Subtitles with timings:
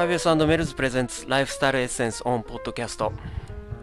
[0.00, 3.12] ファイブエスメルズ presents Lifestyle Essence on Podcast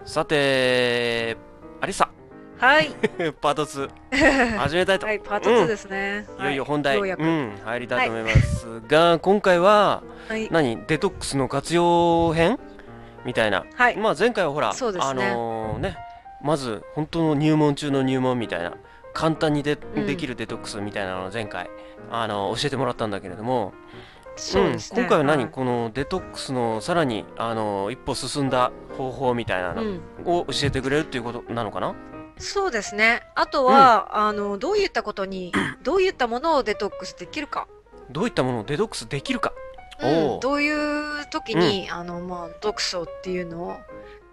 [0.03, 1.37] さて
[1.79, 2.09] アリサ。
[2.57, 2.89] はい。
[3.39, 6.25] パート2 始めたいと、はい、パート2ですね。
[6.39, 6.43] い。
[6.45, 7.21] よいよ本題、ようやく。
[7.21, 10.49] うん、入りたいと思いますが、今回ははい。
[10.49, 10.83] 何？
[10.87, 12.57] デトックスの活用編？
[13.23, 13.95] みたいな、はい。
[13.97, 14.73] まあ前回はほら、
[15.13, 15.29] ね。
[15.35, 15.97] のーね
[16.41, 18.73] まず本当の入門中の入門みたいな
[19.13, 20.07] 簡単にで,、ん。
[20.07, 21.69] できるデトックスみたいなのを前回
[22.09, 23.75] あの教えてもらったんだけれども、
[24.37, 25.01] そうですね。
[25.01, 30.01] ん今回は何、いこのデトックスのさらにあの一歩進んだ方法みたいなのうん。
[30.25, 31.95] を教えてくれるっていうことなのかな、
[32.37, 33.23] そうですね。
[33.35, 35.51] あとは、あの、どういったことに、
[35.83, 37.67] どういったものをデトックスできるか。
[38.09, 39.53] どういったものをデトックスできるか？
[40.01, 43.67] うんどういう時に、あの、まあ、毒素っていうのを、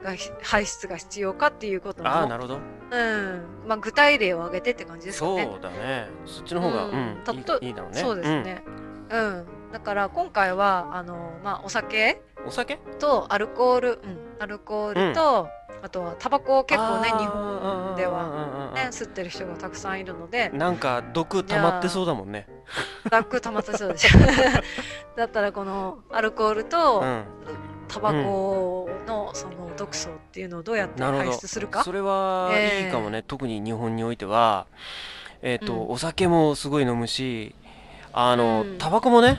[0.02, 2.58] が排出が必要かっていうことの、ああなるほど
[2.90, 3.44] うん。
[3.66, 5.48] まあ、具体例を挙げてって感じですかそうね。
[5.62, 8.62] だねそっちの方が、ううんんたいといいいだろうねそうですね。
[9.10, 9.46] うん。
[9.74, 12.76] だから今回は、あの、まあ、お酒うんお酒？
[13.00, 15.48] とアルコール、うん、アルコールと、
[15.82, 20.50] あとはタバコを結構ね日本でははね吸ってる人がたくさんいるので。
[20.50, 22.46] なんか毒溜まってそうだもんね。
[23.10, 24.20] ダック溜まってそうでしょ。
[25.18, 27.24] だったらこのアルコールとうん。
[27.88, 31.82] タバコのその毒素っていうのをどうやって排出するか？
[31.82, 34.66] それはええいいかもね、特に日本においては
[35.42, 35.90] えっ、と、うん。
[35.90, 37.56] お酒もすごい飲むし
[38.12, 38.78] あの、うん。
[38.78, 39.38] タバコもね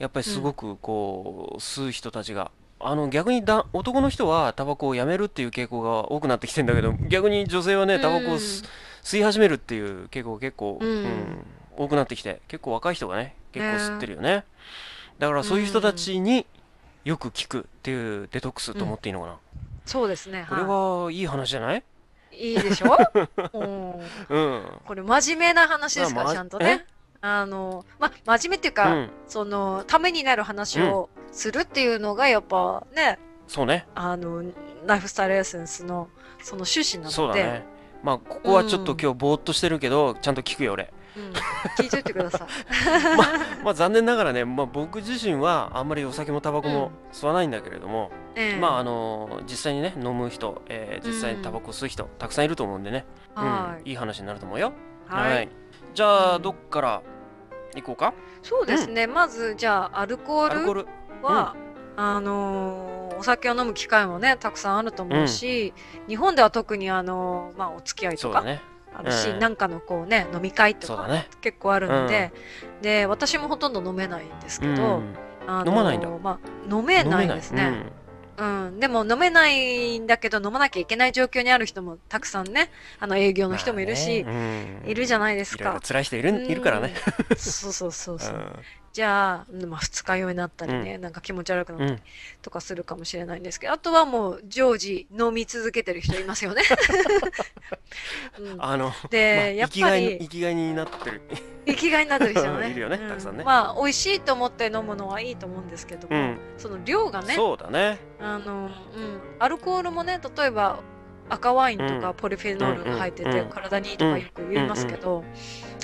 [0.00, 2.50] やっぱりすごくこう、吸う人たちが。
[2.82, 8.64] あの逆にだ男の人はタバコをやめるっていう傾向が多くなってきてんだけど逆に女性はねタバコを吸,、
[9.02, 11.44] 吸い始めるっていう傾向が結構、うん。
[11.76, 14.44] 多くなってきて結構若い人がね結構吸ってるよね。
[15.18, 16.46] だからそういう人たちに
[17.04, 19.36] よく効くっていうデトックスと思っていいのかな、
[19.86, 21.82] そうですねこれははいい話じゃない？
[22.32, 22.96] いいいでしょ？
[23.54, 23.92] うん。
[24.28, 24.62] うん。
[24.86, 26.22] これ真面目な話ですか？
[26.24, 26.86] まあらちゃんとね
[27.22, 29.10] あのま真面目っていうか、うん。
[29.26, 33.86] そのためになる話をするっていうのがやっぱねそうね。
[33.94, 34.44] あの
[34.86, 36.08] ライフスタイルエッセンスの
[36.42, 37.14] その趣旨なので。
[37.14, 37.64] そうだね。
[38.02, 40.92] まあここはちょっと今日ぼーっとしてるけど、ちゃんと聞くよ俺。
[41.16, 41.32] うん、
[41.76, 42.48] 聞いといてください。
[43.64, 48.60] まあ残念ながらね、まあ、僕自身はあんまりお酒もタバコも吸わないんだけれども、ええ。
[48.60, 53.04] まああの実際にね飲む人、えー実際にタバコ吸う人、たくさんいると思うんでね、
[53.36, 53.44] うん。
[53.44, 53.90] はい。
[53.90, 54.72] いい話になると思うよ。
[55.06, 55.48] はい、
[55.92, 57.02] じゃあ、うんどっから
[57.74, 58.14] 行こうか？
[58.42, 60.86] そうですね、まずじゃあアルコール
[61.22, 61.54] は、
[61.96, 65.74] あのーお酒を飲む機会もねたくさんあると思うし、
[66.08, 68.62] 日本では特にあのーまあお付き合いとかね。
[68.96, 69.38] あるし、うん。
[69.38, 71.06] なんかのこうね飲み会とか
[71.40, 72.32] 結構あるので、
[72.82, 75.14] で私もほとんど飲めないんですけど、うん。
[75.46, 76.08] あのー飲まないんだ。
[76.08, 77.84] まあ、飲めないですね。
[78.38, 85.86] うん、でも飲めないんだけど飲まなきゃいけない状況にある人もたくさんねあの営業の人もいるし、まあねうんいるじゃないですいろいろか。
[85.86, 86.94] 辛い人いるいるからね、
[87.30, 87.36] うん。
[87.36, 88.34] そうそうそうそう。
[88.34, 88.52] うん
[88.92, 92.00] じゃあ、まあ、二日酔いになったりね、なんか気持ち悪くなったりうん。
[92.42, 96.62] とかするかもしれないんですけど、あとはもう常時飲み続けてる人いますよね。
[98.38, 98.56] うん。
[98.58, 101.22] あので、まあやっぱり生きがいになってる。
[101.66, 102.70] 生きがいになってる人もね。
[102.72, 103.44] いるよねうたくさんね。
[103.44, 106.38] まあ、美味しいと思って飲むのはいいと思うんですけども、うん。
[106.58, 107.98] その量がね、そうだね。
[108.20, 108.70] あの、うん、
[109.38, 110.80] アルコールもね、例えば
[111.30, 112.00] 赤ワインとうん。
[112.00, 113.48] かポリフェノールが入ってて、うんうん。
[113.48, 115.24] 体にいいとかよく言いますけど、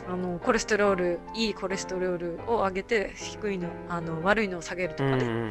[0.08, 5.50] あのコレステロールいいコレステロールを上げて低いのあの悪いのを下げるとかね、うんうん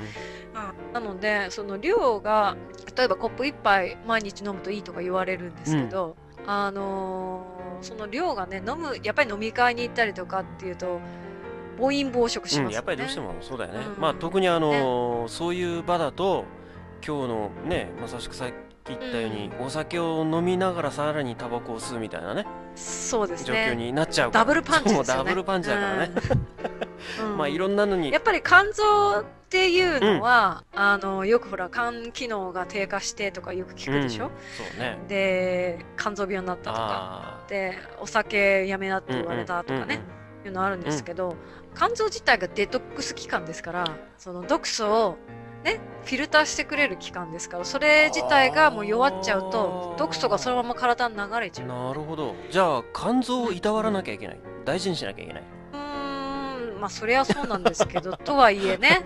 [0.94, 2.56] なのでその量が
[2.96, 6.16] 例えばコップ1杯毎日飲むといいとか言われるんですけど、
[6.48, 11.02] あのーその量がね飲むやっぱり飲み会に行ったりとかっていうと
[11.78, 14.02] 暴飲暴食しうん、ますよね、やっぱりどうしてもそうだよね、うん。
[14.02, 16.46] まあ特にあのーそういう場だと
[17.06, 18.54] 今日のねまさしくさっき
[18.88, 22.46] 言ったように、お酒を飲みながらさらにタバコを吸うみたいなね。
[22.76, 24.46] そうです状況ねになっちゃうから。
[24.46, 25.08] ダブルパンチですよね。
[25.08, 26.12] ダブルパンチだからね、
[27.22, 27.32] うん。
[27.32, 28.12] う んまあいろんなのに。
[28.12, 34.32] やっぱり肝臓っていうのは、あのよくほら肝機能が低下してとかよく聞くでしょ、うん。
[34.32, 35.00] そうね。
[35.08, 36.86] で肝臓病になったとか。
[36.88, 41.36] あでお酒やめなってー言われたとかね、うんいうのあるんですけど、
[41.76, 45.18] 肝臓自体がデトックス期間ですからその毒素を
[45.66, 51.68] ねフィルターしてくれる期間ですからそれ自体がもう弱っちゃうと毒素がそのまま体に流れちゃう。
[51.68, 52.36] なるほど。
[52.52, 54.40] じゃあ肝臓をいたわらなきゃいけない。
[54.64, 55.44] 大事にしなきゃいけない。
[55.74, 59.02] うーんまあそれはそうなんですけど とはいえね。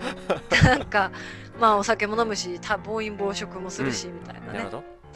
[0.62, 1.10] なんか
[1.58, 4.66] まあお酒も飲むした暴飲暴食もするし、みたいなね。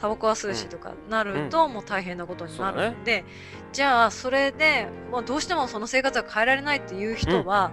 [0.00, 2.90] タバコは吸うしとかなると、もう大変なことになそうだね。
[2.90, 3.24] るんで、
[3.72, 7.70] じゃあそれで、まあ、どうしてもその生活が変えられないっていう人は、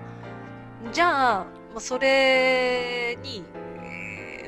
[0.93, 1.45] じゃあ、ま
[1.77, 3.60] あ、それに、えー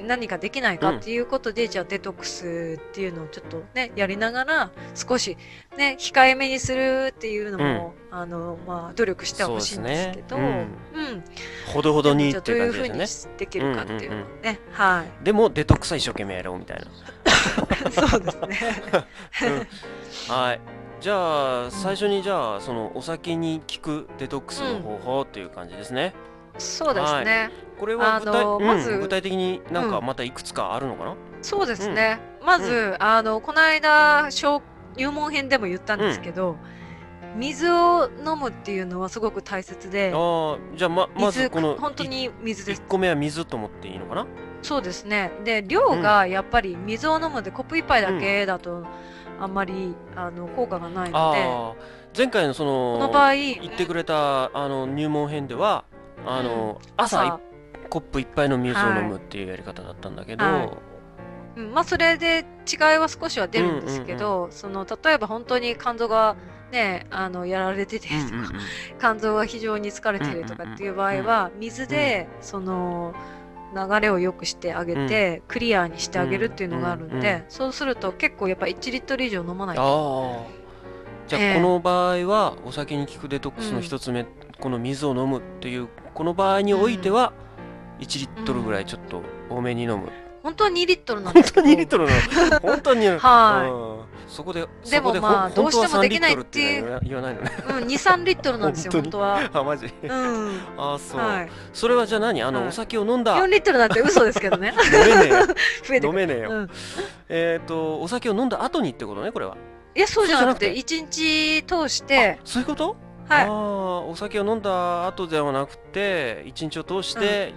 [0.03, 5.37] 何かできないかっていうことで、じゃあデトックスっていうのをちょっとね、やりながら、少し
[5.77, 10.65] ね、控えめにするっていうのも、あの、まあ、努力してはほしいんですけど、そううん。
[10.65, 11.23] ですね
[11.73, 15.25] ほどほどにってじゃあどういうふうにですよねできるかっていうのね、はい。
[15.25, 16.81] でもデトックスは一生懸命やろうみたい
[17.91, 18.59] そうですね。
[20.29, 20.59] な、はい。
[21.01, 26.13] じゃあ最初にじゃあそのお酒に効くデトックスの方法っていう感じですね、
[26.57, 27.49] そうですね。
[27.79, 30.05] これは具体,、あのまずうん具体的になんかうん。
[30.05, 32.19] またいくつかあるのかな、そうですね。
[32.45, 34.61] まず、あの、この間、小
[34.95, 36.57] 入門編でも言ったんですけど、
[37.35, 40.17] 水を飲むっていうのはすごく大切で、あ
[40.53, 42.81] あじゃあまま水ずこの本当に水です。
[42.81, 42.87] 1。
[42.87, 44.27] 個目は水と思っていいのかな？
[44.61, 45.31] そうですね。
[45.43, 48.85] で、量がやっぱり水を飲むでコップ一杯だけだと、
[49.39, 55.85] あんまりあの効果がないので、前回のそのこの場合、言ってくれたあの入門編では
[56.25, 57.39] あの、朝い朝、
[57.89, 60.69] コップ一杯の水を飲むっていうやり方だったんだけど、はい。
[61.57, 66.35] うん、まあそれで違いは少しは出るんですけど、その例えば本当に肝臓が
[66.71, 68.51] ねあのやられててとか、うんうんうん。
[68.99, 73.13] 肝臓が非常に疲れてるとかっていう場合は、水でその
[73.75, 80.47] 流れを良くしてあげて、クリアにしてあげるっていうのがあるんで、うんうんそうすると結構やっぱ1リットル以上飲まないと。
[81.27, 81.55] じゃあ、ええ。
[81.55, 84.25] この場合はお酒に効くデトックスの一つ目、
[84.59, 87.33] この水を飲むっていうこの場合においては、
[87.99, 90.09] 1リットルぐらいちょっと多めに飲む、
[90.43, 91.67] 本当は2リットルなんで本当すけど。
[91.67, 92.59] に2リットルなの？
[92.59, 93.07] 本当に。
[93.17, 93.69] はい。
[93.69, 94.03] うん。
[94.27, 96.99] そこででそこでほんまあどうしても本当は3できないっていう。
[97.03, 97.51] 言わないのね。
[97.65, 99.49] うん、2、3リットルなんですよ、本当は。
[99.53, 99.85] あマジ？
[100.03, 100.59] うん。
[100.77, 101.49] あそう、はい。
[101.71, 102.41] それはじゃあ何？
[102.43, 102.67] あの、はい。
[102.69, 103.37] お酒を飲んだ。
[103.37, 104.73] 4リットルなんて嘘ですけどね。
[104.85, 105.45] 飲めねえよ。
[105.87, 106.07] 増えてくる。
[106.09, 106.69] 飲めねえよ、うん。
[107.29, 109.55] えっ、とお酒を飲んだ後にってことねこれは。
[109.95, 112.97] いや、そうじゃなくて、そう1日通して、そういうこと？
[113.33, 113.45] はい。
[113.45, 117.53] ああお酒を飲んだ後ではなくて1日を通して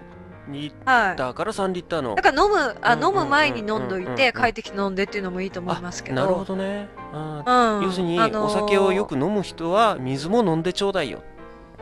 [0.48, 1.16] 2リッはい。
[1.16, 2.14] ターから3リッターの。
[2.14, 6.16] だから飲む、あ、うん飲む前に飲んどいて、帰ってきて飲んでっていうのもいいと思いますけど。
[6.16, 6.88] なるほどね。
[7.12, 7.82] うん。
[7.82, 11.22] 要するに、あのーお酒をよく飲む人は水も飲んでちょうだいよ。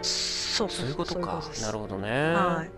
[0.01, 1.43] そうそういうことか。
[1.61, 2.71] なるほほどね、はい。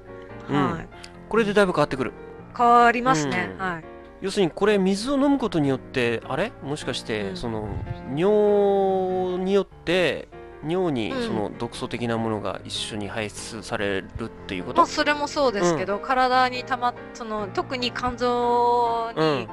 [0.52, 0.70] うん。
[0.72, 0.88] はい。
[1.28, 2.12] これでだいぶ変わってくる。
[2.56, 3.50] 変わりますね。
[3.54, 3.64] うん。
[3.64, 3.84] はい。
[4.22, 6.50] 要するにこれ水を飲むことによってあれ？
[6.62, 7.36] もしかして、うん。
[7.36, 7.68] その
[8.16, 10.28] 尿によって
[10.68, 11.22] 尿にうん。
[11.22, 19.48] その毒素的なものが一緒に排出されるっていうこと、まあ、それもそうですけど、体にたまっ、その、特に肝臓に、うん。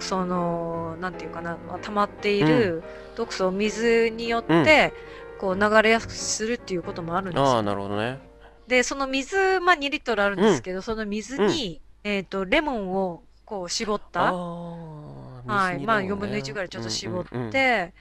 [0.00, 2.82] その、なんていうかな、まあ溜まっている
[3.14, 4.92] 毒素を水によって、
[5.38, 7.46] こう流れやすくするっていうこともあるんですよ。
[7.46, 8.20] ああなるほどね。
[8.66, 16.28] で、その水、まあ2リットルあるんですけど、その水に、えっと、レモンをこう絞っあた、あはい、まあ4水にレモンね。
[16.28, 17.92] 分の1ぐらいちょっと絞って、うんうんうん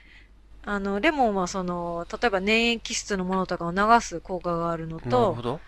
[0.67, 5.59] あの、レモンはその、例えば粘液質のものとかを流す効果があるのなるとほ、ど。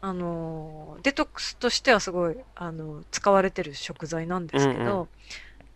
[0.00, 5.08] あの、デトックスとしてはすごい、あの、使われてる食材なんですけど、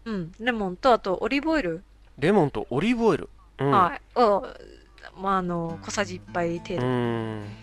[0.05, 1.85] うん、レモンと、あとオリーブオイル、
[2.19, 3.31] レモンとオリーブオイル。
[3.59, 3.71] うん。
[3.71, 4.43] はい、を、
[5.21, 7.59] まあ、あの、小さじ1杯程う度ん。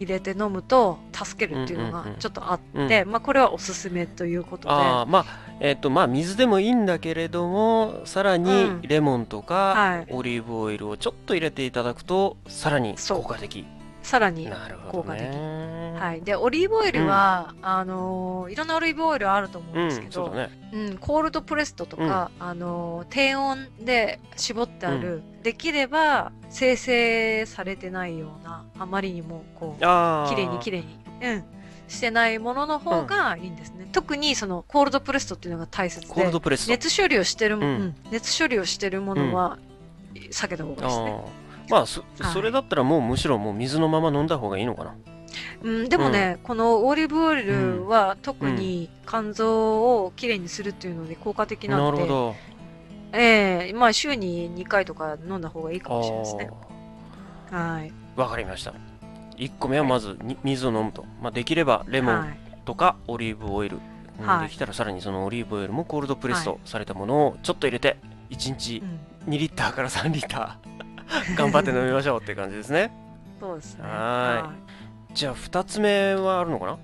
[0.00, 8.82] 入れて飲むと助けるっていうのがうんうんうんちょっとあって、まあ、これはおすすめということで、ああまあえっ、とまあ水でもいいんだけれどもさらにうん。
[8.82, 10.12] レモンとか、はい。
[10.12, 13.66] オリーブオイルをちょっと入れていただくとさらに効果的。
[14.02, 15.92] さらに、なるほどね。
[15.98, 20.70] はい、でオリーブオイルは、あのーいろんなオリーブオイルあると思ううんんですけど、そうだね。
[20.72, 31.44] うんコールドプレストとか、あのー低温で絞ってある、できれば生成されてないようなあまりにもこう綺麗に綺麗に、うん、
[31.88, 36.70] してないものの方がいいんですね、特にそのコールドプレストっていうのが大切コールでドプレスト。
[36.70, 37.72] 熱処理をしてるも、うん。
[37.72, 37.94] うん。
[38.10, 39.58] 熱処理をしてるものは
[40.14, 41.24] 避けた方がいいですね、
[41.70, 42.32] まあそ,、はい。
[42.32, 44.94] それだったらもうむしろもう水のまま飲んだ方がいいのかな。
[45.62, 52.34] うん、でもね、このオリーブオイルは特に肝臓をきれいにするっていうので効果的ななので、るほど。
[53.12, 56.50] ええまあ週に2回とか飲んだ方がいいかあもしれないですね。
[57.50, 57.92] はい。
[58.16, 58.74] かりました
[59.38, 62.38] 1個目はまずに水を飲むと、まあ、できればレモンはい。
[62.64, 67.98] とかオリーブオイル、うんはいできたらさらにそのオリーブオイルもコールドプレスはトされたものをちょっと入れて
[68.30, 68.82] 1日
[69.26, 72.90] うん、2リッターから3リッター 頑張って飲みましょうって感じですね。
[73.40, 73.84] そうですね。
[73.84, 74.52] は
[75.12, 76.72] じゃあ2つ目はあるのかな？
[76.72, 76.76] い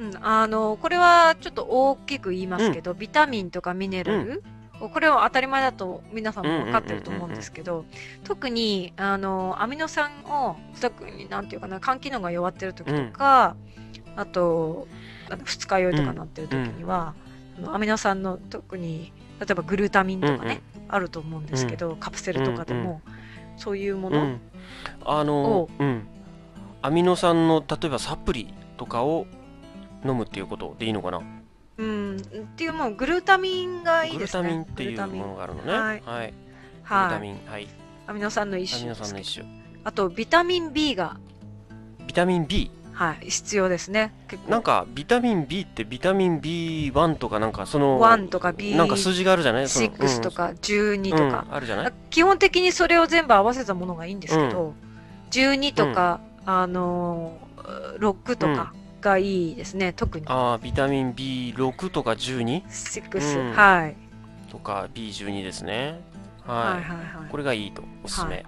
[0.00, 4.42] うん、あの、これはちょっと大きく言いますけど、ビタミンとかミネラル、
[4.88, 7.84] これは当たり前だと皆さんも分かってると思うんですけど、
[8.24, 13.56] 特に、あの、アミノ酸を、特になんていうかな、肝機能が弱ってる時とか、
[14.16, 14.88] あと、
[15.28, 17.14] あの二日酔いとかなってる時には、
[17.58, 23.02] あのアミノ酸の特に、例えばグルタミンとかね、あると思うんですけど、カプセルとかでも、
[23.56, 24.40] そういうもの、うん、
[25.04, 26.06] あのうん。
[26.82, 29.26] アミノ酸の例えばサプリとかを
[30.02, 31.20] 飲むっていうことでいいのかな？
[31.80, 32.20] ううん、っ
[32.56, 34.48] ていうもうグルタミンがいいグルですね。
[34.48, 35.72] タミンっていうものがあるのね。
[35.72, 36.00] ははいい。
[36.02, 36.08] グル
[36.84, 37.20] タはい。
[37.20, 37.68] ミン、はい。
[38.06, 39.46] アミノ酸の一アミノ酸の一種。
[39.84, 41.16] あと、ビタミン B が、
[42.06, 42.70] ビタミン B？
[42.92, 44.12] はい、必要ですね。
[44.28, 44.50] 結構。
[44.50, 49.68] なんか、ビタミン B ってビタミン B1 とかなんか、その、1とか B、なんか数字があるじゃない？
[49.68, 51.92] その6とか12うんとか、うんあるじゃない？
[52.10, 54.74] 基本的にそれを全部合わせたものがいいんですけど、
[55.30, 60.26] 12とか、あのー、6とかがいいですね、特に。
[60.28, 62.64] ああ、ビタミン B6 とか 12?
[62.64, 63.96] 6、うんはい。
[64.50, 66.00] とか B12 ですね。
[66.46, 66.96] はいはい。
[66.98, 67.30] はいはい。
[67.30, 68.44] これがいいと、おすすめ。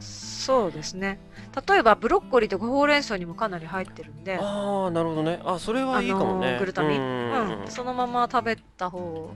[0.00, 1.20] そうですね。
[1.68, 5.40] 例えば、ブロッコリーとかほうれん草にもかなり入ってるんで、ああ、なるほどね。
[5.44, 6.48] あ、それはいいかもね。
[6.48, 9.30] あのーグルタミン、ううんんそのまま食べた方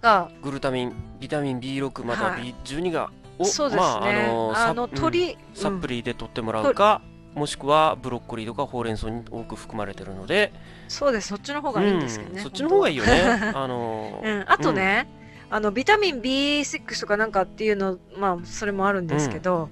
[0.00, 3.82] が、グルタミン、ビタミン B6 またははい B12 が、おそうですね。
[3.82, 7.00] まあ、あのーあのサプ鳥、うんサプリ、リで取ってもらうか、
[7.40, 10.52] もしくはブロッコリーとかほうれん草に多く含まれてるので、
[10.88, 12.36] そうです、そっちの方がいいんですけどね。
[12.36, 13.12] うんそっちの方がいいよね。
[13.54, 15.08] あの うーん、あとね、
[15.48, 19.70] あのビタミン B6 とかなんかっていうの、まあ、それもあるんですけど、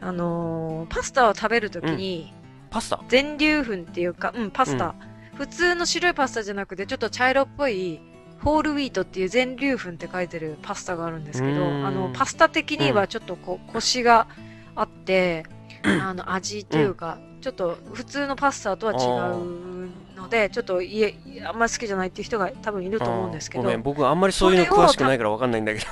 [0.00, 2.32] あのーパスタを食べるときに、
[2.70, 3.00] パスタ？
[3.08, 4.94] 全粒粉っていうか、うん、パスタ、
[5.32, 5.38] うん。
[5.38, 8.00] 普通の白いパスタじゃなくて、ちょっと茶色っぽい、
[8.44, 11.84] ホールウィートっていう全粒粉って書いてるパスタがあるんですけど、うん。
[11.84, 14.28] あの、パスタ的にはちょっとこう、コシが
[14.76, 15.44] あって、
[16.02, 21.14] あの、味っていうか、ちょっと普通のパスタとは違うので、ちょっと家、
[21.46, 25.86] あんまり好きじゃないっていう人が多分いると思うんですけど、僕あんまりそういうの詳しくないからわかんないんだけど、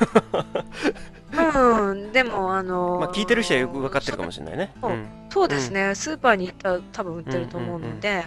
[1.91, 4.75] うん、でも、あのーまあ聞いてる人はよくわかってるかもしれないね。
[4.81, 8.25] そううんそうですね、スーパーに行ったら多分売ってると思うので、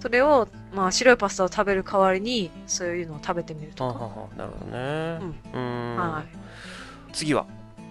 [0.00, 4.36] それを、まあ、白いパスタを食べる代わりに、そういうのを食べてみるとか。
[4.36, 5.18] なるほどね。
[5.52, 5.96] うん。
[5.96, 7.12] はい。
[7.12, 7.46] 次は、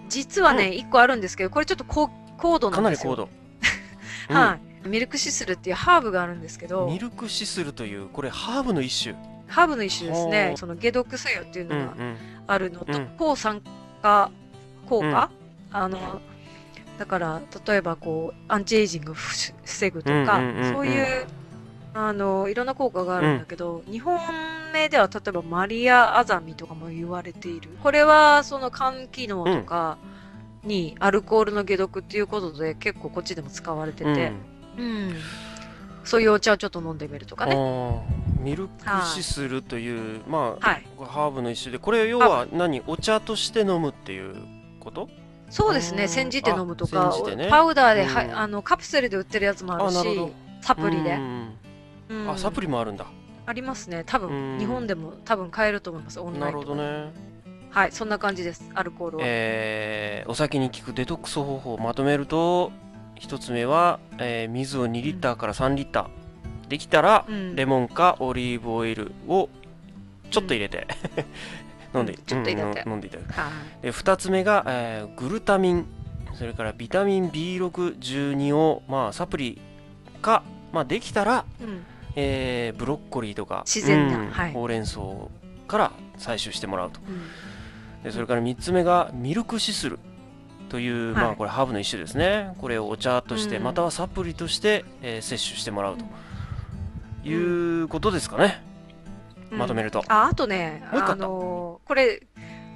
[0.08, 3.16] 実はね、一個あるんですけど、これちょっと高高度なかんですよ。
[3.16, 3.28] なり高度。
[4.30, 4.88] うんはい。
[4.88, 9.16] ミルクシスルっていうハーブがあるんですけどミ、ルクシスルという、これハーブの一種。
[9.48, 10.52] ハーブの一種ですほね。
[10.54, 12.16] うその解毒作用っていううんうのがん。
[12.46, 13.60] あるのと、うん抗酸
[14.02, 14.30] 化
[14.88, 15.30] 効果、
[15.72, 16.20] あの、
[16.98, 21.26] だから、例えばこう、アンチエイジングをふ防ぐとか、うんうんうんうんそういう、
[21.94, 24.18] あの、いろんな効果があるんだけど、日本
[24.72, 27.70] 名では例えばマリアアザミとかも言われている。
[27.82, 29.98] これは、その肝機能とか
[30.68, 34.32] にアルコールの解毒っていうことで結構こっちでも使われてて、
[34.78, 35.14] うん。
[36.04, 37.54] そういうお茶をちょっと飲んでみるとかあね。
[37.54, 38.00] ー
[38.40, 38.72] ミルク
[39.14, 40.86] シスルという、まあ、はい。
[40.96, 42.82] ハーブの一種で、これ要は何？
[42.86, 44.36] お茶として飲むっていう
[44.78, 45.08] こと？
[45.50, 46.04] そうですね。
[46.04, 50.30] うん煎じて飲むとあか、ねパウダーで、うんはあのカプセルで売ってるやつもあるしど、
[50.62, 51.18] サプリでう。
[51.18, 51.52] ん
[52.10, 53.06] うんあ、サプリもあるんだ。
[53.44, 54.04] ありますね。
[54.06, 56.20] 多うん分、日本でも多分買えると思います。
[56.20, 56.80] オンラなるインとかで。
[56.80, 57.27] ほどね。
[57.70, 58.70] はい、そんな感じです。
[58.74, 59.24] アルコールは。
[59.26, 62.72] えーお酒に効くデトックス方法をまとめると、
[63.14, 66.68] 一つ目は、えー水を2リッターから3リッター。
[66.68, 69.48] できたら、うんレモンかオリーブオイルを
[70.30, 70.86] ちょっと入れて、
[71.94, 73.32] 飲んで、うんちょっと入れてうん飲んでいただく。
[73.32, 73.82] はい。
[73.82, 75.86] で2つ目が、えーグルタミン
[76.34, 79.60] それからビタミン B612 を、まあ、サプリ
[80.22, 81.84] か、まあ、できたら、うん。
[82.16, 85.00] えーブロッコリーとか自然なうんはいほうれん草
[85.68, 87.20] から採取してもらうとうん
[88.04, 89.98] でそれから3つ目がミルクシスル
[90.68, 92.54] という、まあ、はいこれハーブの一種ですね。
[92.58, 93.64] これをお茶として、うん。
[93.64, 96.04] またはサプリとして、えー摂取してもらうと。
[97.24, 97.34] い
[97.82, 98.62] うことですかね、
[99.50, 99.58] うん。
[99.58, 102.22] まとめると、あ、あとね、あのーこれ、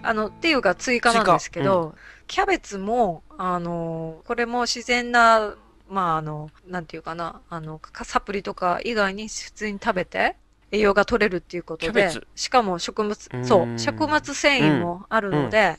[0.02, 1.94] あの、っていうか追加なんですけど、
[2.26, 5.54] キャベツも、あのーこれも自然な、
[5.88, 10.36] まあ、あの、なんていうかな、あの、かサプリとか以外に普通に食べて、
[10.72, 13.44] 栄養が取れるっていうことでしかも食物う、ん。
[13.44, 15.78] そう、食物繊維もあるので、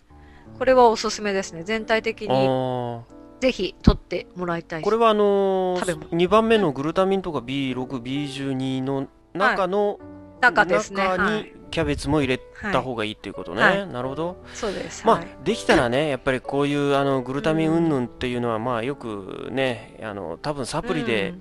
[0.57, 1.63] これはおすすめですね。
[1.63, 3.01] 全体的あにー。
[3.41, 6.07] ぜひ取ってもらいたいこれはあの食べ物。
[6.11, 9.99] 2番目のグルタミンとか B6B12 の中の、
[10.39, 11.03] 中ですね。
[11.03, 11.53] 中にはい。
[11.69, 13.87] キャベツも入れはいた方がいいっていうことね、はい。
[13.87, 14.37] なるほど。
[14.53, 15.05] そうです。
[15.07, 15.27] まあ、はい。
[15.43, 21.33] できたらねやっぱりこういうあのグルタミン云々っていうのはまあよくねあの多分サプリで、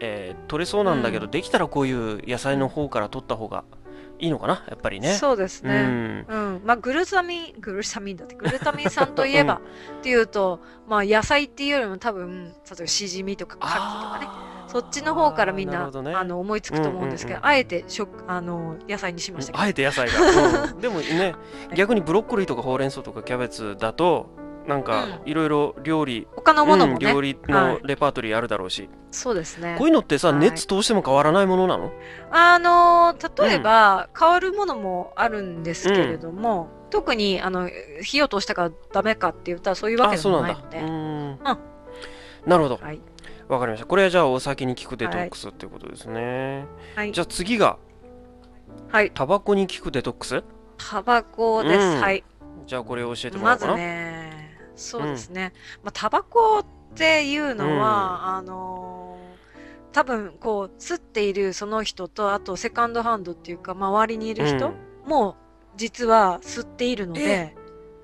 [0.00, 1.30] えー取れそうなんだけど、うん。
[1.30, 3.64] できたらこういう野菜の方から取った方が
[4.18, 4.64] いいのかな？
[4.68, 5.14] やっぱりうんね。
[5.14, 5.74] そうですね。
[5.74, 6.26] うん。
[6.28, 9.60] うん、まあグルタミン、グルタミンだって、グルタミン酸といえば
[10.00, 14.28] っていうと、まあ野菜っていうよりも多分、例えばシジミとかカキとかね、
[14.68, 16.14] そっちの方からみんなね。
[16.14, 20.80] あの思いつくと思うんですけど、うんうんあえて食あの野菜にしましたけど、あえて野菜が、うん。
[20.80, 21.34] でもね
[21.76, 24.26] 逆にブロッコリーとかほうれん草とかキャベツだと
[24.68, 25.30] なんかうん。
[25.30, 27.72] いろいろ料理、他のものもね、うん料理はい。
[27.74, 29.76] のレパートリーあるだろうし、そうですね。
[29.78, 29.88] こう。
[29.88, 30.38] いうのってさ、はい。
[30.38, 31.90] 熱通しても変わらないものなの？
[32.30, 37.70] あの例えば、変わるものもあるんですけれども、特にあの
[38.02, 40.54] 火を通したからダメかって言ったらそういうわけであそうなんだ。
[40.54, 41.38] もないの
[42.44, 42.76] で、なるほど。
[42.76, 43.00] はい。
[43.48, 43.86] わかりました。
[43.86, 47.12] これはじゃあお酒に効くデトックスっていうことですね、はい。
[47.12, 47.78] じゃあ次が
[48.90, 49.10] はい。
[49.10, 50.44] タバコに効くデトックス？
[50.76, 51.80] タバコです。
[51.80, 52.00] うん。
[52.00, 52.24] はい。
[52.66, 53.78] じゃあこれを教えてもらおまずうかな。
[53.78, 54.17] ね、
[54.78, 55.52] そうですね。
[55.82, 59.28] まあ、タバコっていうのは、あのー
[59.90, 64.72] 多分こう、吸っているその人と、あとセカンドハンドっていうか、周りにいる人
[65.06, 65.36] も、
[65.76, 67.56] 実は吸っているので、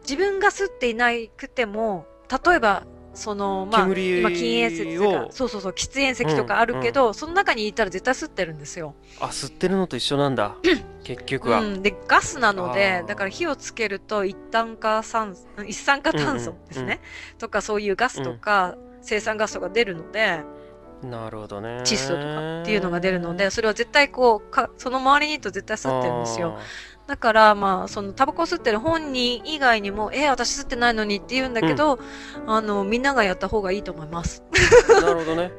[0.03, 2.07] 自分が吸っていなくても、
[2.45, 8.95] 例えば、その、まあ、煙今、禁煙説とかを、そうそうそう、喫煙席とかあるけど、その中にいたら絶対吸ってるんですよ。
[9.21, 10.57] あ、吸ってるのと一緒なんだ。
[11.05, 11.61] 結局は。
[11.61, 13.07] うん、でガスなのあでー。
[13.07, 16.99] だから火をつけると一酸化酸一酸化炭素ですね、うんうん
[17.39, 20.41] とかそういうガスとか、生産ガスとか出るので
[21.03, 21.83] なるほどね。
[21.85, 26.59] 窒素とかっていうのが出るのでそれは絶対こうかその周りにいると絶対吸ってるんですよ
[27.07, 31.99] だからまあそのタバコを吸ってる本人以外にもえー、私吸ってないのにって言うんだけど、
[32.47, 34.43] あのみんながやった方がいいと思います。
[34.89, 35.53] なるほどね。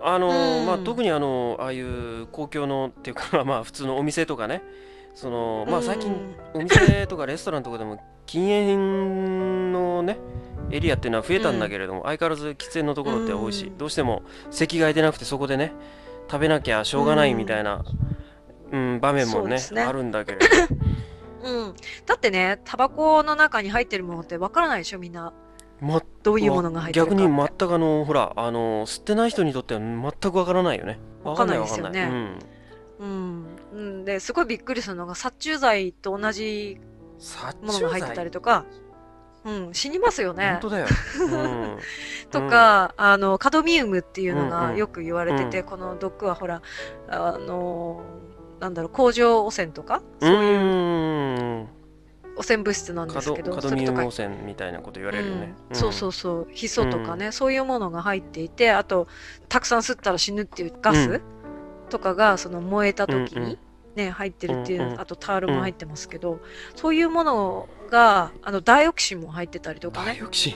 [0.00, 0.66] あのーうん。
[0.66, 4.62] まあ、特にあのああいう公共のっていうかまあ普通のお店とかね。
[5.14, 6.14] そのまあ最近
[6.54, 10.18] お店とかレストランとかでも禁煙のね
[10.70, 13.78] エリアっていうのは増えたんだけれども、相変わらず喫煙のところって多いし、うん。
[13.78, 15.72] どうしても席が空いてなくてそこでね
[16.30, 17.84] 食べなきゃしょうがないみたいな、
[18.72, 19.82] うん場面もねね。
[19.82, 20.46] あるんだけれど。
[21.44, 21.74] うん、うん、
[22.06, 25.32] だってねタバコの中に入ってるものってわからないでしょみんな。
[25.80, 30.98] まどういうものが入ってるか逆に全くあのほらあの吸ってない人にとっては全くわからないよね。
[31.22, 32.36] わかんないですよね。
[32.98, 36.80] うん、うん、ですごいびっくりするのが殺虫剤と同じ
[37.62, 38.64] ものが入ってたりとか、
[39.44, 40.58] うん、死にますよね。
[40.60, 40.60] 本。
[40.62, 40.86] 当だよ、
[41.20, 41.78] うん、
[42.30, 46.60] とか、あのカドミウムっていうのうんうんがよく言われてて、うこの毒はほら
[47.08, 48.02] あの
[48.60, 50.02] なんだろう工場汚染とか？
[50.20, 51.68] うーん。
[52.36, 55.76] 汚染物質なんですけどカドミウム汚染みたいなこと言われるよね、うん。
[55.76, 56.48] そうそうそう。
[56.52, 59.08] ヒ素とかね、そういうものが入っていてあと
[59.48, 61.20] たくさん吸ったら死ぬっていうガうス
[61.90, 63.58] とかがその燃えた時に、うんうん。
[63.96, 66.38] ね、入ってるっていう、うんうんあとタールも入ってますけど、
[66.76, 70.12] そういうものがあのダイオキシンも入ってたりとかね。
[70.12, 70.54] ダイ、オキシン。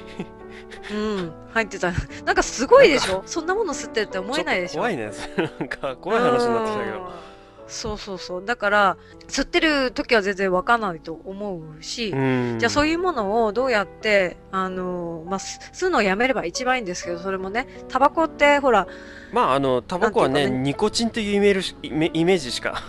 [0.95, 1.91] うん、入ってた。
[2.25, 3.25] なんかすごいでしょ？
[3.27, 4.77] そんなもの吸ってるって思えないでしょ？
[4.77, 5.11] 怖いね。
[5.59, 6.99] なんか怖い話になってきたけど。
[6.99, 7.32] うん
[7.73, 8.45] そうそうそう。
[8.45, 8.97] だから
[9.29, 12.59] 吸ってる時は全然わかんないと思うし、うん。
[12.59, 18.87] じゃあそういうものをどうやって、あのまあ、す吸うのをやめれば一番いいんですけど、それもね、タバコってほら、
[19.33, 20.59] まああのタバコはねね。
[20.59, 22.83] ニコチンっていうイメージイメージしか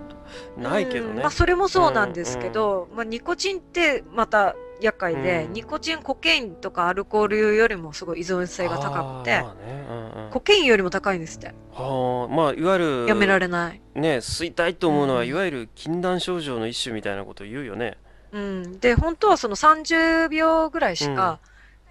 [0.56, 1.10] ないけどね。
[1.12, 9.44] うんまあそれもそうなんですけど、まあニコチンってまた厄介で、うんニコチン、コケインとかアルコールよりもすごい依存性が高くてね
[9.88, 11.54] うんうんコケインよりも高いんですって。
[11.72, 13.80] はあまあいわゆるやめられない。
[13.94, 17.96] ね吸いたいと思うのは、うんいわゆる禁断症状の一種みたいなこと言うよね
[18.32, 18.80] うん。
[18.80, 21.40] で、本当はその30秒ぐらいしか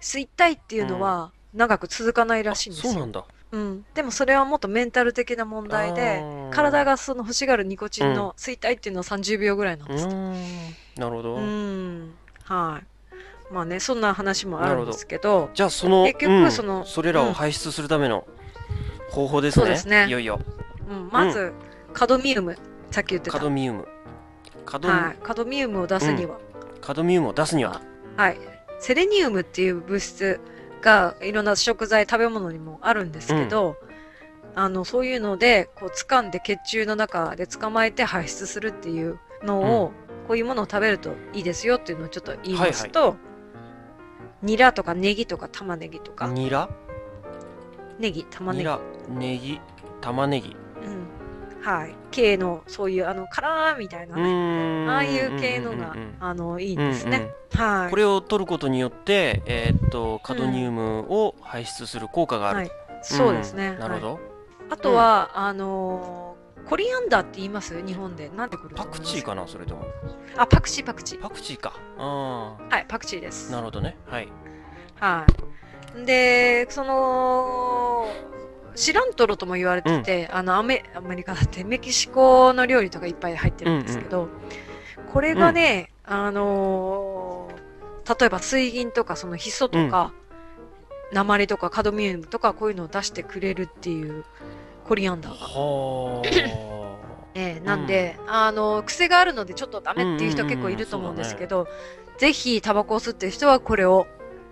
[0.00, 2.92] 吸いたいっていうのは長く続かないらしいんですよ。
[2.92, 3.84] そうなんだうん。
[3.94, 10.06] でもそれはもっとメンタル的な問題で、体がその欲しがるニコチンの吸いたいっていうのは30秒ぐらいなんうです
[10.96, 12.14] なるほど、うん。
[12.46, 12.86] はい。
[13.52, 18.26] まあね、そんな話もあるんですけど、じゃあその結局うんそのそれらを排出するための
[19.10, 20.06] 方法ですね、そうですね。
[20.08, 20.40] いよいよ。
[20.88, 21.52] うん、まず、
[21.92, 22.56] カドミウム、
[22.90, 23.38] さっき言ってた。
[23.38, 23.86] カドミウム。
[24.64, 25.22] カド,、はい。
[25.22, 26.38] カドミウムを出すには、
[26.80, 27.80] カドミウムを出すには。
[28.16, 28.38] はい。
[28.78, 30.40] セレニウムっていう物質
[30.82, 33.76] がいろんな食材、食べ物にもあるんですけど、
[34.54, 39.92] あの、そういうので、こう、掴んで血中の中で捕まえて排出するっていうのを、
[40.26, 43.16] こういうものを食べるといいですよっていうのをちょっと言いますと、
[44.42, 46.68] ニラとかネギとか玉ねぎとか、ニラ？
[47.98, 49.60] ネギ、玉ねぎ、ニラネギ
[50.00, 50.56] 玉ねぎ。
[50.82, 51.62] うん。
[51.62, 51.94] はい。
[52.10, 57.32] 系の、そういう、あの、辛みたいなうね、ああいう系のがうんうんうん、あの、いいんうんですね。
[57.52, 57.90] うんはい。
[57.90, 62.70] これを取ることによって、えーっとカドニウムを排出する効果がある、はい。
[63.02, 63.70] そうですね。
[63.70, 63.78] ん。
[63.78, 64.22] なるほど、はい。
[64.70, 67.80] あとは、あのーコリアンダーって言います？
[67.86, 68.28] 日本で。
[68.30, 69.46] なんてくるとパクチーかな？
[69.46, 69.86] それとも。
[70.36, 71.22] あ、パクチー、パクチー。
[71.22, 71.72] パクチーか。
[71.98, 73.48] あはい、パクチーです。
[73.50, 73.96] あなるほどね。
[74.06, 74.28] はい。
[75.00, 75.26] は
[75.96, 76.04] い。
[76.04, 78.08] で、その、
[78.74, 84.28] シラントロとも言われてて、あのアメ、アメリカだってメキシコの料理とかいっぱい入ってるんですけど、
[85.12, 87.66] これがね、あのー
[88.20, 90.12] 例えば水銀とかそのヒ素とか、
[91.12, 94.24] 鉛とかカドミウムとかこういうのを出してくれるっていう
[94.86, 95.32] コリアンダー。
[95.32, 95.46] が。
[95.46, 96.22] は
[97.34, 101.66] ええなんで、あの、癖があるのでちょっとダメっていう人結構いると思うんですけど、
[102.18, 104.06] ぜひタバコを吸ってる人はこれを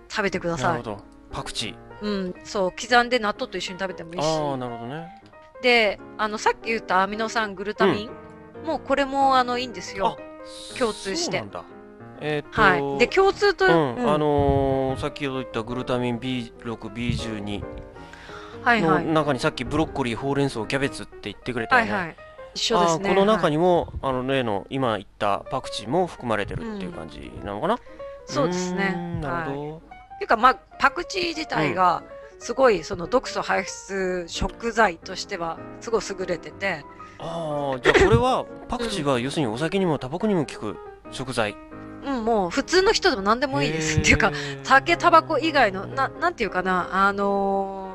[0.07, 0.65] 食べてください。
[0.67, 1.03] あなるほど。
[1.31, 1.75] パクチー。
[2.01, 4.25] うん、そう、刻んで納豆と一緒に食べてもいいし。
[4.25, 5.21] ああなるほどね。
[5.63, 10.17] で、あの、さっき言ったアミノ酸、グルタミン、もうこれもあの、いいんですよ。
[10.77, 11.39] 共通して。
[11.39, 11.63] そうなんだ。
[12.21, 12.99] えーはい。
[12.99, 14.13] で、共通と、うんうん。
[14.13, 17.63] あのー先ほど言ったグルタミン B6B12
[18.65, 19.05] のはいはい。
[19.05, 22.15] 中にさっきブロッコリーほうれん草キャベツって言ってくれたよね、はいはい。
[22.55, 23.09] 一緒ですね。
[23.09, 23.51] この中はい。
[23.51, 27.79] にも、あの例の今言ったパクチーも含まれてるっていう感じなのかな、
[28.25, 29.19] そうですね。
[29.21, 29.77] なるほど、
[30.15, 32.03] っていうか、まあ、パクチー自体が、
[32.39, 36.83] すごい、その毒素排出食材としては、すごい優れてて、
[37.19, 40.77] ああじゃあこれはパクチーは要するにお酒にもタバコにも効く
[41.11, 41.55] 食材。
[42.05, 43.99] うん、もう普通の人でも何でもいいです。
[43.99, 44.31] っていうか、
[44.63, 47.94] 酒、タバコ以外の、ななんていうかな、あの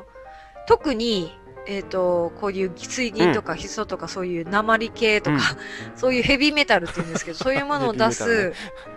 [0.71, 1.33] 特に、
[1.67, 5.39] えっ、と、こういう水銀とかヒ素とかそういう鉛系とか、
[5.97, 8.53] そういうヘビーメタルって言うんですけど、 そういうものを出す、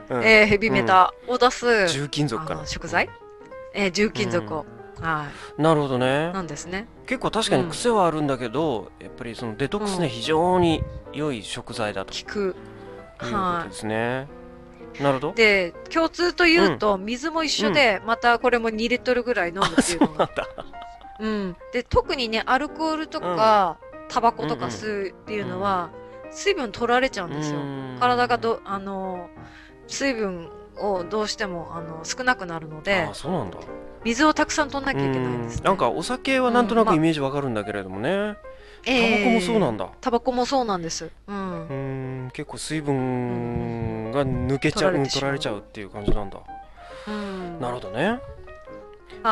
[0.09, 0.23] うん。
[0.23, 2.65] えーヘビーメタを出す、重金属かな。
[2.65, 3.11] 食材、
[3.73, 4.65] えー重金属を、
[5.01, 5.27] は
[5.59, 6.31] なるほどね。
[6.31, 6.87] い、なんですね。
[7.07, 10.11] 結構確かに癖はあるんだけど、やっぱりそのデトックスね、うん。
[10.11, 10.81] 非常に
[11.13, 12.15] 良い食材だと。
[12.17, 12.49] い効く。
[12.51, 12.55] う
[13.19, 13.27] こ
[13.63, 14.29] とですね、
[15.01, 15.33] なるほど。
[15.33, 20.31] で、共通というと、水も一緒で、またこれも2リットルぐらい飲むっていうのが。
[21.21, 21.57] うん。
[21.73, 25.91] で、特にね、アルコールとか、タバコとかうんうん吸うっていうのは、
[26.31, 27.61] 水分取られちゃうんですよ。
[27.61, 27.97] うん。
[28.01, 29.29] 体がど、あの、
[29.87, 33.59] 水分をどうしても、あの、少なくなるのでそうなんだ。
[34.05, 35.61] 水をたくさん取んなきゃいけないんです、ね。
[35.61, 35.65] うん。
[35.65, 38.37] なんかお酒はなんとなくイメージわかるんだけれどもね、
[38.85, 39.87] タバえコもそうなんだ。
[39.87, 41.11] だ、タバコもそうなんです。
[41.27, 41.37] うん。
[41.37, 41.69] う。
[41.71, 42.31] ーん。
[42.33, 44.99] 結構水分が抜けちゃう、う。
[44.99, 46.39] ん取られちゃうっていう感じなんだ、
[47.07, 48.21] うん、なるほどね、はい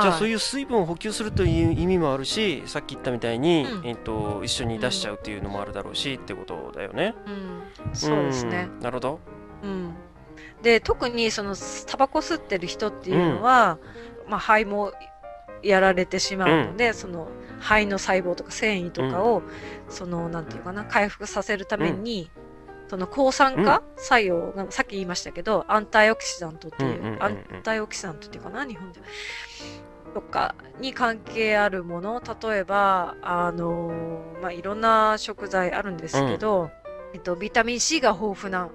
[0.00, 3.86] じゃあそういう水分を補給するという意味もあるしさっき言ったみたいに、うん。
[3.86, 7.14] えっと一緒に出しちゃうっていうのもあるだろうし、ってことだよね。
[7.26, 8.64] うん、そうですね。
[8.64, 8.80] ん。
[8.80, 9.20] なるほど。
[9.62, 9.94] うん、
[10.62, 11.54] で特にその
[11.86, 13.78] タバコ吸ってる人っていうのは、
[14.26, 14.92] まあ、肺も
[15.62, 17.28] やられてしまうので、その
[17.60, 19.42] 肺の細胞とか繊維とかを、
[19.88, 22.30] そのなんていうかな回復させるために、
[22.92, 27.22] その抗酸化作用が、さっき言いましたけどアンタイオキシダントっていう,、うんうんうんうん。
[27.22, 29.00] アンタイオキシダントっていうかな日本で
[30.12, 36.70] とかに関係あるもの例えばあのまあいろんな食材あるんですけど、
[37.14, 38.68] えっと、ビタミン C が豊富な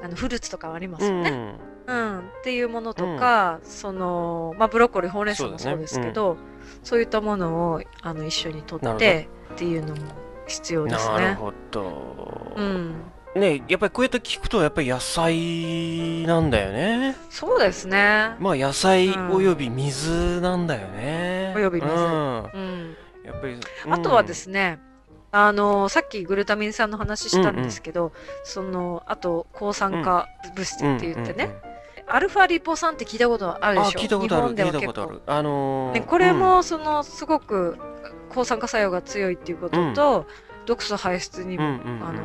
[0.00, 1.30] あのフルーツとかありますよね。
[1.30, 5.88] うんうん、っていうものとか、その、まあ、ブロッコリー、ほうれん草もそうだね。
[5.88, 6.36] そうですけど、
[6.84, 10.02] そういったものをあの一緒に取なるってっていうのも
[10.46, 11.14] 必要ですね。
[11.14, 12.94] なるほど、うん、
[13.36, 17.16] ねやっぱりこうやって聞くとやっぱり野菜なんだよね。
[17.30, 18.34] そうですね。
[18.38, 19.30] まあ野菜うん。
[19.30, 21.92] および水なんだよね、および水。
[21.92, 23.56] うん、うん、やっぱり、
[23.90, 24.80] あとはですすね、
[25.30, 28.12] あのさっきグルタミン酸の話したんですけど、
[28.42, 31.54] そのあと抗酸化物質って言ってね、
[32.08, 34.00] アルファリポ酸って聞いたことあるでしょ？
[34.00, 35.22] あ聞いたことある聞はいたことある。
[35.26, 37.78] あのーね、これもそのすごく
[38.30, 40.26] 抗酸化作用が強いっていうことと、
[40.66, 42.08] 毒素排出にうん、うんも、うんうん。
[42.08, 42.20] あの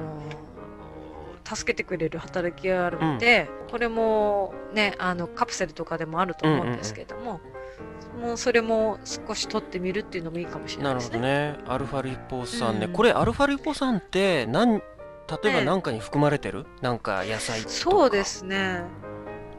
[1.45, 7.39] 助けてくれる働きがあるので、これもねあのカプセルとかでもあると思うんですけれども、
[8.19, 11.51] もうそれも少し取ってみるっていうのもいいかもしれなないるほどですね。
[11.53, 12.93] ねアルファリポ酸ね、うん。
[12.93, 14.84] これアルファリポ酸って何例え
[15.27, 17.73] ばね何かに含まれてる、なんか野菜とか。
[17.73, 18.84] そうですね。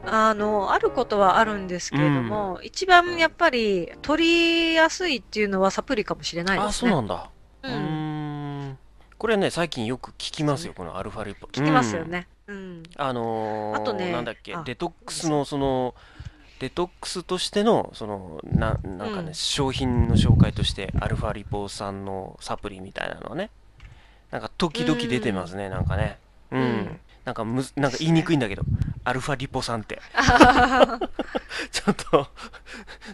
[0.09, 6.91] あの、あることはあるんですけれども、一番やっぱり取りやすいっていうのはサプリかもしれないであすね。
[6.91, 7.29] そうなんだ。
[7.63, 7.69] う。
[7.69, 8.06] ん
[9.17, 12.11] これね最近よく聞きますよこのアルファリポ聞きますようん。
[12.11, 12.27] ね。
[12.47, 12.83] うん。
[12.95, 15.95] あのーあとねなんだっけあデトックスのその
[16.59, 19.33] デトックスとしてのそのななんかね、うん。
[19.33, 23.49] 商品の紹介としてアルファリポ酸のサプリみたいなのはね
[24.31, 26.17] なんか時々出てますね、なんかね。
[26.51, 26.99] うん、うん。
[27.23, 28.63] なんかむずなんか言いにくいんだけど、
[29.03, 30.01] アルファリポ酸って。
[31.71, 32.27] ちょっと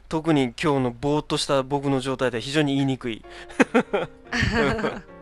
[0.09, 3.23] 特に今日のぼーっとした僕の状態で非常に言いにくい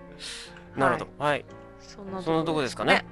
[0.75, 1.07] なるほど。
[1.17, 1.45] はい。
[1.79, 3.05] そんなそんなとこですかね。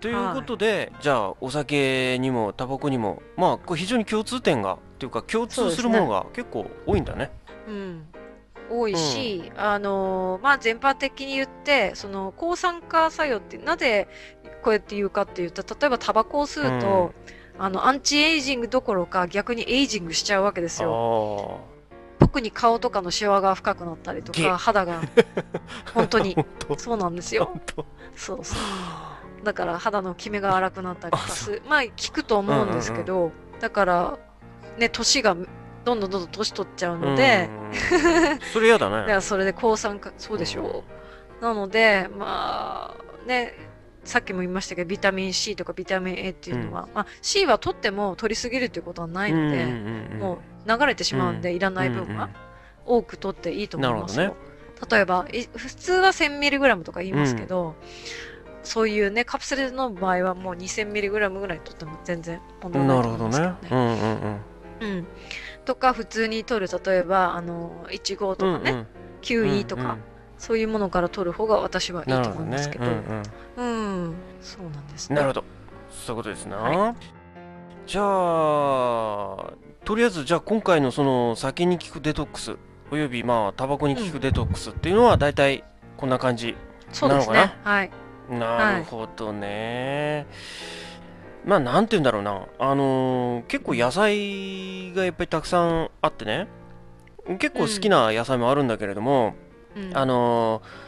[0.00, 7.30] ということで、じゃあお酒にもタバコにもまあこれ非常に共通点がっていうか共通するものが結構多いんだね。
[7.66, 8.06] うん、
[8.70, 14.08] 多いし、あのまあ全般的に言ってその抗酸化作用ってなぜ
[14.62, 17.14] こうやって言うかっていうと例えばタバコを吸うと、
[17.58, 21.60] あのアンチエイジングどころか逆にエイジングしちゃうわけですよ。
[22.34, 25.02] 特に顔とかのシワが深くなったりとげか肌が
[25.94, 26.36] 本当に。
[26.76, 27.60] そうなんですよ。
[28.16, 29.44] そうそう。
[29.44, 34.18] だから肌のキメが荒くなったりとかあすまあ効くと思うんですけど、だから
[34.78, 35.36] ね年が
[35.84, 37.48] どんどんどんどん年取っちゃうので、
[37.92, 38.96] うん それ嫌だね。
[38.96, 40.82] だからそれで抗酸化そうでしょ。
[41.40, 43.54] う、なのでまあね
[44.04, 49.64] さっきも言いましたけどビタミン C とかビタミン A っていうのは、まあ、C は取っても取りすぎるということはないので、
[50.18, 52.30] もう流れてしまうんで、いらない分は
[52.86, 54.36] 多く取っていいと思いますよ、なる
[54.90, 57.74] 例えばい普通は 1000mg とか言いますけど、
[58.62, 63.76] そういうねカプセルの場合はもう 2000mg ぐらい取っても全然問題ないとなるほど思いますけど。
[63.76, 63.94] ね。
[64.80, 64.98] うんうんうん。
[64.98, 65.06] うん、
[65.64, 68.86] とか普通に取る例えばあのいちごとかね、
[69.20, 69.98] キウイとか、
[70.44, 72.84] そういうものから取る方が私はいいとなるほどね思いますけど。
[72.84, 72.92] うん
[73.56, 74.04] うん。
[74.06, 75.16] うん、そうなんですね。
[75.16, 75.44] なるほど。
[75.90, 76.94] そういうことですな、は
[77.86, 78.04] じゃあ
[79.84, 82.56] とりあえずじゃあ今回のその酒に効くデトックス
[82.90, 85.64] およびまあタバコに効くデトックスっていうのは大体
[85.96, 86.56] こんな感じ
[86.92, 87.54] そうですなのね。
[87.62, 87.90] はい。
[88.30, 90.26] なるほどね、
[91.44, 92.46] まあなんて言うんだろうな。
[92.58, 96.48] あのー結構野菜がやっぱりたくさんあってね。
[97.38, 99.34] 結構好きな野菜もあるんだけれども、
[99.76, 99.96] うん。
[99.96, 100.84] あのー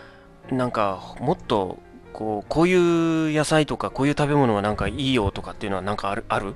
[0.46, 1.80] なんかもっと
[2.12, 2.74] こうこうい
[3.32, 6.54] う野菜とかこういう食べ物はなんかいいよとかっていうのはなんかあるある？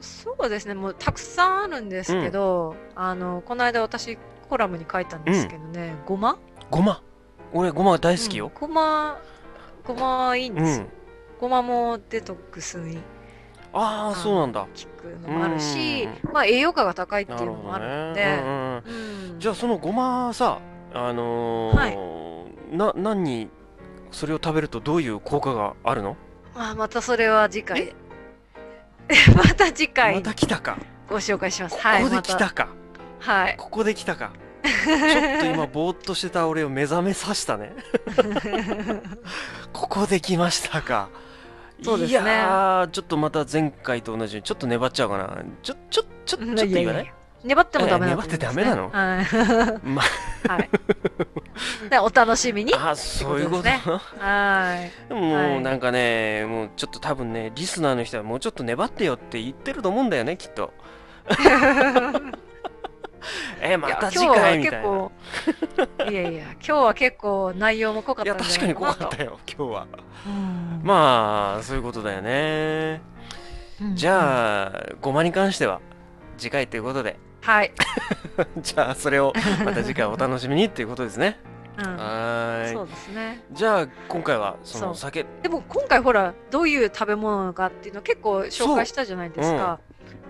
[0.00, 0.74] そうですね。
[0.74, 4.16] もうたくさんあるんですけど、あのこの間私
[4.48, 6.38] コラムに書いたんですけどね、ごま？
[6.70, 7.02] ごま？
[7.52, 8.46] 俺ごま大好きよ。
[8.46, 9.20] うん、ごま
[9.84, 10.78] ごまいいんうん、です。
[10.78, 10.86] よ。
[11.40, 12.98] ごまもデトックスに。
[13.72, 14.60] ああそうなんだ。
[14.60, 14.68] 効
[15.02, 19.32] くのもあるし、うまあ栄養価が高いっていうのもあるのね、で、うんうんうん。
[19.32, 19.40] うん。
[19.40, 20.60] じゃあそのごまさ
[20.92, 23.48] あのーな何に
[24.12, 26.16] それを食べるとどういう効果があるの？
[26.54, 27.94] まあまたそれは次回。
[29.34, 30.78] また次ま回た来たか。
[31.08, 31.76] ご紹介します。
[31.76, 32.34] こはい、こでまた。
[32.34, 32.68] 来たか、
[33.18, 33.56] はい。
[33.56, 34.32] ここで来たか。
[34.62, 37.72] ちょっと今ぼーっとしてた俺を目覚めさせたね。
[39.72, 41.08] ここで来ましたか。
[41.82, 42.20] そうですね。
[42.20, 45.38] いやーちょっとまた前回と同じようにちょっと粘っちゃうかな。
[45.62, 47.14] ちょちょちょちょっといいかね？
[47.42, 48.90] 粘ってもダメなの、え粘ってダメなの？
[48.90, 49.26] はい。
[49.86, 50.68] まはい。
[51.88, 52.74] でお楽しみに。
[52.74, 53.60] あそういうこと？
[53.60, 54.76] ってことなは
[55.10, 55.12] い。
[55.12, 60.72] もはいうなんかね、もうちょっと多分ね、リスナーの人はもうちょっと粘ってよって言ってると思うんだよね、きっと。
[63.62, 65.10] え、また次回みたいな。
[66.08, 69.86] いいやいやいや、今日は結構内容も濃かったや、んじゃ確かに濃かったよ、今日は。
[70.26, 73.00] うんまあ、そういうことだよね。
[73.80, 75.80] うんじゃあ、ごまに関しては、
[76.38, 77.72] 次回ということで、はい。
[78.62, 79.32] じゃあ、それを
[79.64, 81.38] また次回お楽しみにっていうことですね。
[81.78, 82.74] うんはーい。
[82.74, 83.42] そうですね。
[83.52, 89.80] じゃあ、今回は、その酒、でも今回ほら、どういう食べ物かっていうの結構紹介したじゃないですか。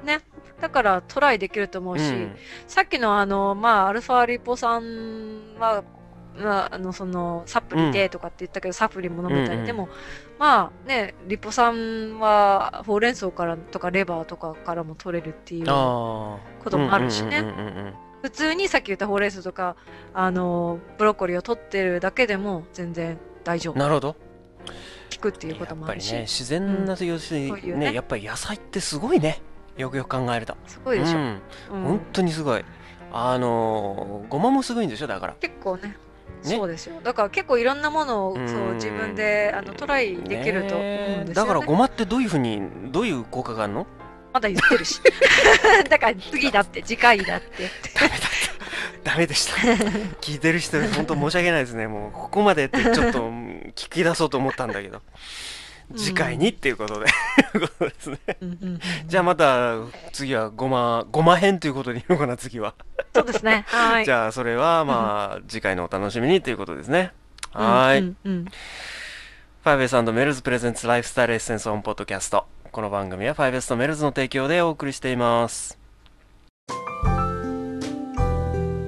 [0.04, 0.20] ね。
[0.60, 5.82] だからトライできると思うし、うんさっきのあの、まあ、アルファリポ酸は、
[6.40, 9.88] まあ、あの、その、サプリでとかって言ったけど、サプリも飲めたり、うんうんでも、
[10.38, 16.70] まあね、リポ酸は、ほうれん草からとかレバーとかからも取れるっていうあこあ。
[16.70, 17.40] ともあるしね。
[17.40, 17.94] うんうんうんうんうん。
[18.22, 19.76] 普通にさっき言ったほうれん草とか、
[20.14, 23.78] あの、ブロッコリーを取ってるだけでも全然大丈夫。
[23.78, 24.16] なるほど。
[25.14, 27.86] 効くっていうこともあるし、やっぱりね自然な要するにそういうね。
[27.90, 29.40] ねやっぱり野菜ってすごいね。
[29.76, 30.56] よくよく考えると。
[30.66, 31.18] すごいでしょ。
[31.18, 31.40] うん。
[31.72, 31.82] うん。
[31.82, 32.64] 本当にすごい。
[33.12, 35.34] あのーごまもすごいんでしょだから。
[35.40, 35.96] 結構ね
[36.48, 36.56] ね。
[36.56, 37.00] そうですよ。
[37.02, 38.48] だから結構いろんなものをうん。
[38.48, 41.34] そう自分であのトライできると思うんですよ、ね。
[41.34, 43.86] だからごまってどういうふうにどういう効果があるの？
[44.32, 45.00] まだ言ってるし。
[45.88, 47.70] だから次だって次回だって
[49.02, 49.54] ダメでした。
[50.20, 51.86] 聞いてる人に本当申し訳ないですね。
[51.86, 54.98] もうここまでってちょっとうん聞き出そうと思ったんだけど。
[54.98, 55.02] うん
[55.96, 57.06] 次回にっていうことで。
[57.58, 58.80] ことですねうんうんうん。
[59.06, 59.76] じゃあまた
[60.12, 62.74] 次はごまごま編ということでいいのかな次は。
[63.14, 63.64] そうですね。
[63.68, 64.04] はい。
[64.04, 67.12] じゃあそれはまあ次回のお楽しみにということですね。
[67.52, 68.32] はーい、うんうん。
[68.32, 68.44] うん
[69.62, 72.46] ファイブエスメルズ presents Lifestyle Essence on Podcast。
[72.72, 75.78] この番組はファイブエスとメルズの提供でお送りしています。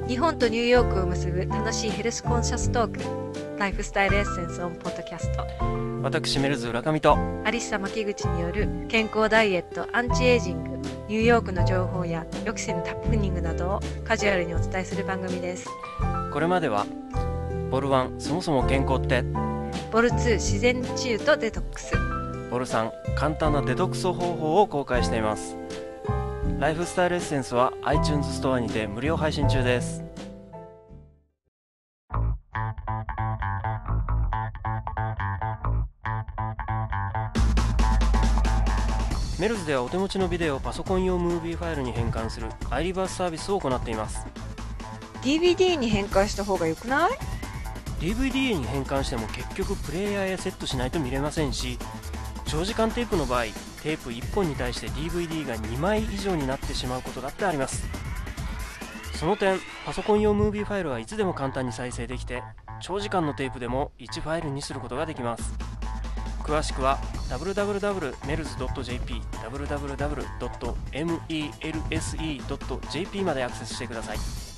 [0.08, 5.44] 日本とニューヨークを結ぶ楽しいヘルスコンシャストーク Lifestyle Essence on Podcast。
[6.02, 7.16] 私メルズ浦上と。
[7.44, 10.70] アリッサ牧口による健康ダイエットアンチエイジング
[11.08, 15.68] ニューヨークの情報や予期せぬタップニングなどをカジュアルにお伝えする番組です。
[16.32, 16.86] これまでは
[17.70, 19.22] ボル1そもそも健康って。
[19.92, 21.94] ボル2自然治癒とデトックス。
[22.50, 25.56] ボル3簡単なデトックス方法を公開しています。
[26.58, 30.02] ライフスタイルエッセンスは iTunes ストアにて無料配信中です。
[39.42, 44.24] メルズではお手持ちのビデオをパソコン用ムービーファイルに変換する iReverse サービスを行っています。
[45.20, 47.10] DVD に変換した方がよくない
[47.98, 51.76] ？DVD に変換しても結局プレイヤーへセットしないと見れませんし
[52.46, 53.46] 長時間テープの場合
[53.82, 57.84] テープ1本に対して DVD が2枚以上になってしまうことだってあります。
[59.16, 62.44] その点パソコン用ムービーファイルはいつでも簡単に再生できて
[62.80, 65.52] 長時間のテープでも1ファイルにすることができます
[66.42, 70.32] 詳しくは www.mels.jp www.melse.jp
[73.22, 74.51] までアクセスしてください